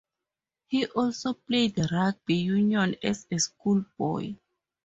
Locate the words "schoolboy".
3.37-4.33